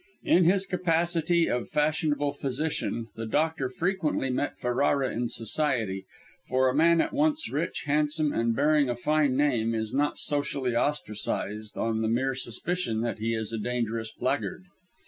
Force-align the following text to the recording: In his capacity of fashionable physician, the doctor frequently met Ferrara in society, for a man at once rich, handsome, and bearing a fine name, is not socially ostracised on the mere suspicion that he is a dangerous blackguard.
In 0.23 0.45
his 0.45 0.65
capacity 0.65 1.47
of 1.47 1.69
fashionable 1.69 2.33
physician, 2.33 3.09
the 3.15 3.27
doctor 3.27 3.69
frequently 3.69 4.31
met 4.31 4.57
Ferrara 4.57 5.11
in 5.13 5.27
society, 5.27 6.05
for 6.47 6.67
a 6.67 6.73
man 6.73 6.99
at 7.01 7.13
once 7.13 7.51
rich, 7.51 7.83
handsome, 7.85 8.33
and 8.33 8.55
bearing 8.55 8.89
a 8.89 8.95
fine 8.95 9.37
name, 9.37 9.75
is 9.75 9.93
not 9.93 10.17
socially 10.17 10.73
ostracised 10.75 11.77
on 11.77 12.01
the 12.01 12.07
mere 12.07 12.33
suspicion 12.33 13.01
that 13.01 13.19
he 13.19 13.35
is 13.35 13.53
a 13.53 13.59
dangerous 13.59 14.11
blackguard. 14.11 14.63